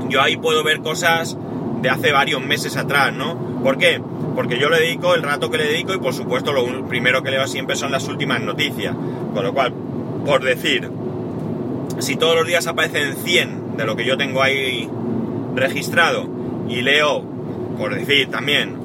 Yo 0.09 0.21
ahí 0.21 0.37
puedo 0.37 0.63
ver 0.63 0.79
cosas 0.79 1.37
de 1.81 1.89
hace 1.89 2.11
varios 2.11 2.41
meses 2.41 2.77
atrás, 2.77 3.13
¿no? 3.13 3.61
¿Por 3.63 3.77
qué? 3.77 4.01
Porque 4.35 4.57
yo 4.57 4.69
le 4.69 4.79
dedico 4.79 5.15
el 5.15 5.23
rato 5.23 5.49
que 5.49 5.57
le 5.57 5.65
dedico 5.65 5.93
y 5.93 5.99
por 5.99 6.13
supuesto 6.13 6.53
lo 6.53 6.87
primero 6.87 7.23
que 7.23 7.31
leo 7.31 7.47
siempre 7.47 7.75
son 7.75 7.91
las 7.91 8.07
últimas 8.07 8.41
noticias. 8.41 8.95
Con 9.33 9.43
lo 9.43 9.53
cual, 9.53 9.73
por 10.25 10.43
decir, 10.43 10.89
si 11.99 12.15
todos 12.15 12.35
los 12.35 12.47
días 12.47 12.67
aparecen 12.67 13.15
100 13.15 13.77
de 13.77 13.85
lo 13.85 13.95
que 13.95 14.05
yo 14.05 14.17
tengo 14.17 14.41
ahí 14.41 14.89
registrado 15.55 16.27
y 16.67 16.81
leo, 16.81 17.23
por 17.77 17.93
decir 17.95 18.29
también, 18.29 18.77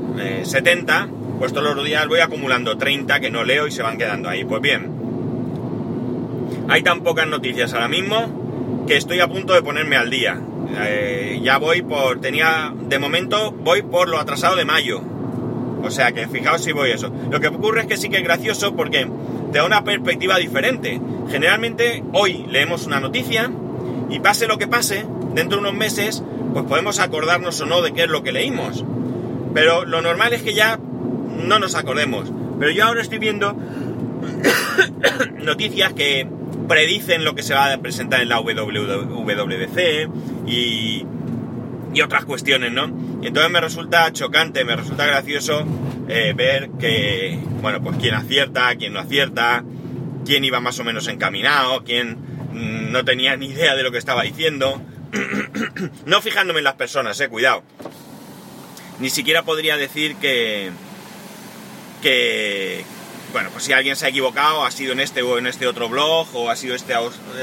70, 0.42 1.04
eh, 1.04 1.08
pues 1.38 1.52
todos 1.52 1.76
los 1.76 1.84
días 1.84 2.06
voy 2.08 2.20
acumulando 2.20 2.76
30 2.76 3.20
que 3.20 3.30
no 3.30 3.44
leo 3.44 3.66
y 3.66 3.70
se 3.70 3.82
van 3.82 3.96
quedando 3.96 4.28
ahí. 4.28 4.44
Pues 4.44 4.60
bien, 4.60 4.90
hay 6.68 6.82
tan 6.82 7.02
pocas 7.02 7.26
noticias 7.26 7.72
ahora 7.72 7.88
mismo 7.88 8.84
que 8.86 8.96
estoy 8.96 9.20
a 9.20 9.28
punto 9.28 9.54
de 9.54 9.62
ponerme 9.62 9.96
al 9.96 10.10
día. 10.10 10.40
Eh, 10.76 11.40
ya 11.42 11.58
voy 11.58 11.82
por, 11.82 12.20
tenía, 12.20 12.72
de 12.74 12.98
momento 12.98 13.52
voy 13.52 13.82
por 13.82 14.08
lo 14.08 14.18
atrasado 14.18 14.56
de 14.56 14.64
mayo. 14.64 15.00
O 15.82 15.90
sea 15.90 16.12
que 16.12 16.26
fijaos 16.28 16.62
si 16.62 16.72
voy 16.72 16.90
eso. 16.90 17.12
Lo 17.30 17.40
que 17.40 17.48
ocurre 17.48 17.82
es 17.82 17.86
que 17.86 17.96
sí 17.96 18.08
que 18.08 18.18
es 18.18 18.24
gracioso 18.24 18.74
porque 18.74 19.08
te 19.52 19.58
da 19.58 19.64
una 19.64 19.84
perspectiva 19.84 20.36
diferente. 20.36 21.00
Generalmente 21.30 22.04
hoy 22.12 22.44
leemos 22.48 22.86
una 22.86 23.00
noticia 23.00 23.50
y 24.10 24.20
pase 24.20 24.46
lo 24.46 24.58
que 24.58 24.66
pase, 24.66 25.04
dentro 25.34 25.58
de 25.58 25.68
unos 25.68 25.74
meses, 25.74 26.22
pues 26.52 26.64
podemos 26.64 26.98
acordarnos 26.98 27.60
o 27.60 27.66
no 27.66 27.82
de 27.82 27.92
qué 27.92 28.02
es 28.02 28.08
lo 28.08 28.22
que 28.22 28.32
leímos. 28.32 28.84
Pero 29.54 29.84
lo 29.84 30.02
normal 30.02 30.32
es 30.32 30.42
que 30.42 30.54
ya 30.54 30.78
no 30.78 31.58
nos 31.58 31.74
acordemos. 31.74 32.32
Pero 32.58 32.72
yo 32.72 32.84
ahora 32.84 33.00
estoy 33.00 33.18
viendo 33.18 33.56
noticias 35.44 35.92
que 35.92 36.26
predicen 36.68 37.24
lo 37.24 37.34
que 37.34 37.42
se 37.42 37.54
va 37.54 37.72
a 37.72 37.78
presentar 37.78 38.20
en 38.20 38.28
la 38.28 38.40
WWDC 38.40 40.08
y, 40.46 41.06
y 41.94 42.00
otras 42.02 42.24
cuestiones, 42.24 42.72
¿no? 42.72 42.86
Y 43.22 43.28
entonces 43.28 43.50
me 43.50 43.60
resulta 43.60 44.12
chocante, 44.12 44.64
me 44.64 44.76
resulta 44.76 45.06
gracioso 45.06 45.64
eh, 46.08 46.32
ver 46.36 46.70
que, 46.78 47.38
bueno, 47.60 47.82
pues 47.82 47.96
quién 47.98 48.14
acierta, 48.14 48.74
quién 48.76 48.92
no 48.92 49.00
acierta, 49.00 49.64
quién 50.24 50.44
iba 50.44 50.60
más 50.60 50.78
o 50.78 50.84
menos 50.84 51.08
encaminado, 51.08 51.84
quién 51.84 52.16
mm, 52.52 52.92
no 52.92 53.04
tenía 53.04 53.36
ni 53.36 53.46
idea 53.46 53.74
de 53.74 53.82
lo 53.82 53.90
que 53.90 53.98
estaba 53.98 54.22
diciendo. 54.22 54.80
no 56.06 56.20
fijándome 56.22 56.60
en 56.60 56.64
las 56.64 56.74
personas, 56.74 57.20
eh, 57.20 57.28
cuidado. 57.28 57.62
Ni 59.00 59.10
siquiera 59.10 59.42
podría 59.42 59.76
decir 59.76 60.16
que, 60.16 60.70
que, 62.02 62.84
bueno, 63.32 63.50
pues 63.52 63.64
si 63.64 63.72
alguien 63.72 63.96
se 63.96 64.06
ha 64.06 64.08
equivocado, 64.08 64.64
ha 64.64 64.70
sido 64.70 64.92
en 64.92 65.00
este 65.00 65.22
o 65.22 65.38
en 65.38 65.46
este 65.46 65.66
otro 65.66 65.88
blog, 65.88 66.26
o 66.34 66.50
ha 66.50 66.56
sido 66.56 66.74
esta 66.74 67.00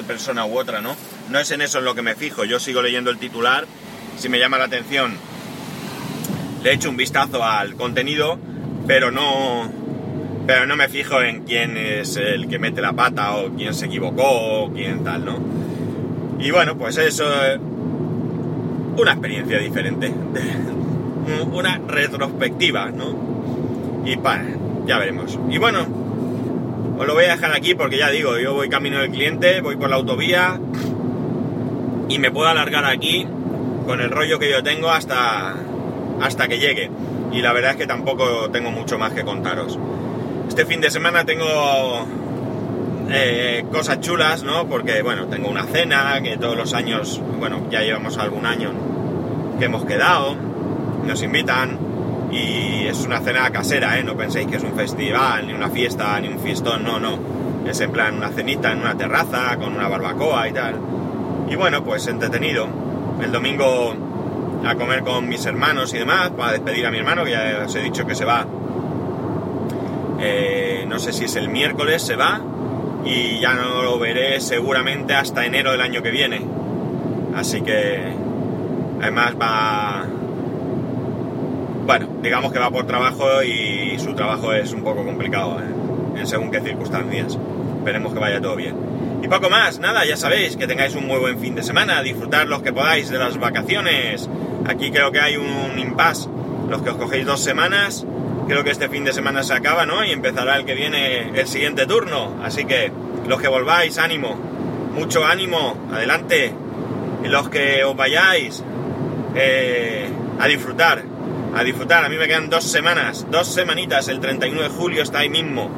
persona 0.07 0.45
u 0.45 0.57
otra, 0.57 0.81
¿no? 0.81 0.95
No 1.29 1.39
es 1.39 1.51
en 1.51 1.61
eso 1.61 1.79
en 1.79 1.85
lo 1.85 1.95
que 1.95 2.01
me 2.01 2.15
fijo, 2.15 2.43
yo 2.43 2.59
sigo 2.59 2.81
leyendo 2.81 3.11
el 3.11 3.17
titular, 3.17 3.65
si 4.17 4.29
me 4.29 4.39
llama 4.39 4.57
la 4.57 4.65
atención, 4.65 5.15
le 6.63 6.73
echo 6.73 6.89
un 6.89 6.97
vistazo 6.97 7.43
al 7.43 7.75
contenido, 7.75 8.39
pero 8.87 9.11
no, 9.11 9.69
pero 10.47 10.65
no 10.65 10.75
me 10.75 10.89
fijo 10.89 11.21
en 11.21 11.43
quién 11.43 11.77
es 11.77 12.17
el 12.17 12.47
que 12.47 12.57
mete 12.57 12.81
la 12.81 12.93
pata, 12.93 13.35
o 13.35 13.51
quién 13.51 13.73
se 13.73 13.85
equivocó, 13.85 14.23
o 14.23 14.71
quién 14.71 15.03
tal, 15.03 15.25
¿no? 15.25 15.39
Y 16.39 16.51
bueno, 16.51 16.77
pues 16.77 16.97
eso, 16.97 17.25
una 18.97 19.11
experiencia 19.11 19.59
diferente, 19.59 20.11
una 21.51 21.79
retrospectiva, 21.87 22.89
¿no? 22.89 24.03
Y 24.05 24.17
para 24.17 24.43
ya 24.85 24.97
veremos. 24.97 25.37
Y 25.49 25.57
bueno, 25.57 25.85
os 26.97 27.05
lo 27.05 27.13
voy 27.13 27.25
a 27.25 27.31
dejar 27.31 27.53
aquí 27.53 27.75
porque 27.75 27.97
ya 27.97 28.09
digo, 28.09 28.37
yo 28.39 28.53
voy 28.53 28.69
camino 28.69 28.99
del 28.99 29.11
cliente, 29.11 29.61
voy 29.61 29.75
por 29.75 29.89
la 29.89 29.97
autovía 29.97 30.59
y 32.07 32.19
me 32.19 32.31
puedo 32.31 32.47
alargar 32.47 32.85
aquí 32.85 33.27
con 33.85 34.01
el 34.01 34.09
rollo 34.09 34.39
que 34.39 34.49
yo 34.49 34.63
tengo 34.63 34.89
hasta, 34.89 35.55
hasta 36.21 36.47
que 36.47 36.59
llegue. 36.59 36.89
Y 37.31 37.41
la 37.41 37.53
verdad 37.53 37.71
es 37.71 37.77
que 37.77 37.87
tampoco 37.87 38.49
tengo 38.51 38.71
mucho 38.71 38.97
más 38.97 39.13
que 39.13 39.23
contaros. 39.23 39.77
Este 40.47 40.65
fin 40.65 40.79
de 40.79 40.89
semana 40.89 41.25
tengo 41.25 41.45
eh, 43.11 43.65
cosas 43.71 43.99
chulas, 43.99 44.43
¿no? 44.43 44.67
Porque, 44.67 45.01
bueno, 45.01 45.27
tengo 45.27 45.49
una 45.49 45.65
cena 45.65 46.21
que 46.21 46.37
todos 46.37 46.55
los 46.55 46.73
años, 46.73 47.21
bueno, 47.39 47.67
ya 47.69 47.81
llevamos 47.81 48.17
algún 48.17 48.45
año 48.45 48.71
que 49.59 49.65
hemos 49.65 49.85
quedado, 49.85 50.35
nos 51.05 51.21
invitan, 51.21 51.77
y 52.35 52.87
es 52.87 53.05
una 53.05 53.21
cena 53.21 53.49
casera, 53.49 53.97
¿eh? 53.97 54.03
No 54.03 54.17
penséis 54.17 54.47
que 54.47 54.57
es 54.57 54.63
un 54.63 54.73
festival, 54.73 55.47
ni 55.47 55.53
una 55.53 55.69
fiesta, 55.69 56.19
ni 56.19 56.27
un 56.27 56.39
fiestón, 56.39 56.83
no, 56.83 56.99
no. 56.99 57.17
Es 57.65 57.79
en 57.79 57.91
plan 57.91 58.15
una 58.15 58.29
cenita 58.29 58.71
en 58.73 58.79
una 58.79 58.95
terraza, 58.95 59.55
con 59.57 59.73
una 59.73 59.87
barbacoa 59.87 60.47
y 60.49 60.51
tal. 60.51 60.75
Y 61.49 61.55
bueno, 61.55 61.83
pues 61.83 62.07
entretenido. 62.07 62.67
El 63.21 63.31
domingo 63.31 63.93
a 64.65 64.75
comer 64.75 65.03
con 65.03 65.29
mis 65.29 65.45
hermanos 65.45 65.93
y 65.93 65.99
demás, 65.99 66.31
para 66.31 66.51
despedir 66.51 66.85
a 66.85 66.91
mi 66.91 66.97
hermano, 66.97 67.23
que 67.23 67.31
ya 67.31 67.63
os 67.65 67.75
he 67.75 67.81
dicho 67.81 68.05
que 68.05 68.15
se 68.15 68.25
va. 68.25 68.45
Eh, 70.19 70.85
no 70.87 70.99
sé 70.99 71.13
si 71.13 71.25
es 71.25 71.35
el 71.37 71.49
miércoles, 71.49 72.01
se 72.01 72.15
va. 72.15 72.41
Y 73.05 73.39
ya 73.39 73.53
no 73.53 73.81
lo 73.83 73.97
veré 73.97 74.41
seguramente 74.41 75.13
hasta 75.13 75.45
enero 75.45 75.71
del 75.71 75.81
año 75.81 76.01
que 76.01 76.11
viene. 76.11 76.41
Así 77.35 77.61
que 77.61 78.13
además 79.01 79.35
va 79.39 80.05
digamos 82.25 82.51
que 82.51 82.57
va 82.57 82.71
por 82.71 82.87
trabajo 82.87 83.43
y 83.43 83.99
su 83.99 84.15
trabajo 84.15 84.51
es 84.51 84.73
un 84.73 84.83
poco 84.83 85.05
complicado 85.05 85.59
¿eh? 85.59 86.19
en 86.19 86.25
según 86.25 86.49
qué 86.49 86.59
circunstancias. 86.59 87.37
Esperemos 87.77 88.13
que 88.13 88.19
vaya 88.19 88.41
todo 88.41 88.55
bien. 88.55 88.75
Y 89.21 89.27
poco 89.27 89.47
más, 89.51 89.79
nada, 89.79 90.03
ya 90.05 90.17
sabéis, 90.17 90.57
que 90.57 90.65
tengáis 90.65 90.95
un 90.95 91.05
muy 91.05 91.19
buen 91.19 91.39
fin 91.39 91.53
de 91.53 91.61
semana, 91.61 92.01
disfrutar 92.01 92.47
los 92.47 92.63
que 92.63 92.73
podáis 92.73 93.09
de 93.09 93.19
las 93.19 93.37
vacaciones. 93.37 94.27
Aquí 94.67 94.89
creo 94.89 95.11
que 95.11 95.19
hay 95.19 95.37
un 95.37 95.77
impasse. 95.77 96.27
Los 96.67 96.81
que 96.81 96.89
os 96.89 96.97
cogéis 96.97 97.27
dos 97.27 97.41
semanas, 97.41 98.07
creo 98.47 98.63
que 98.63 98.71
este 98.71 98.89
fin 98.89 99.03
de 99.03 99.13
semana 99.13 99.43
se 99.43 99.53
acaba, 99.53 99.85
¿no? 99.85 100.03
Y 100.03 100.11
empezará 100.11 100.57
el 100.57 100.65
que 100.65 100.73
viene 100.73 101.29
el 101.39 101.47
siguiente 101.47 101.85
turno. 101.85 102.37
Así 102.43 102.65
que 102.65 102.91
los 103.27 103.39
que 103.39 103.47
volváis, 103.47 103.99
ánimo, 103.99 104.35
mucho 104.95 105.23
ánimo, 105.23 105.77
adelante. 105.93 106.51
Y 107.23 107.27
los 107.27 107.49
que 107.49 107.83
os 107.83 107.95
vayáis, 107.95 108.63
eh, 109.35 110.09
a 110.39 110.47
disfrutar 110.47 111.14
a 111.55 111.63
disfrutar. 111.63 112.03
A 112.03 112.09
mí 112.09 112.17
me 112.17 112.27
quedan 112.27 112.49
dos 112.49 112.65
semanas, 112.65 113.25
dos 113.31 113.47
semanitas, 113.47 114.07
el 114.09 114.19
31 114.19 114.61
de 114.61 114.69
julio 114.69 115.01
está 115.01 115.19
ahí 115.19 115.29
mismo. 115.29 115.71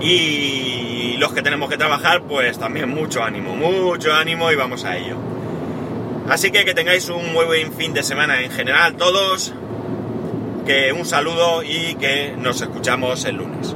Y 0.00 1.16
los 1.18 1.32
que 1.32 1.42
tenemos 1.42 1.70
que 1.70 1.76
trabajar, 1.76 2.22
pues 2.22 2.58
también 2.58 2.88
mucho 2.88 3.22
ánimo, 3.22 3.56
mucho 3.56 4.12
ánimo 4.12 4.50
y 4.52 4.56
vamos 4.56 4.84
a 4.84 4.96
ello. 4.96 5.16
Así 6.28 6.50
que 6.50 6.64
que 6.64 6.74
tengáis 6.74 7.08
un 7.08 7.32
muy 7.32 7.46
buen 7.46 7.72
fin 7.72 7.94
de 7.94 8.02
semana 8.02 8.42
en 8.42 8.50
general 8.50 8.96
todos, 8.96 9.54
que 10.66 10.92
un 10.92 11.06
saludo 11.06 11.62
y 11.62 11.94
que 11.94 12.34
nos 12.36 12.60
escuchamos 12.60 13.24
el 13.24 13.36
lunes. 13.36 13.74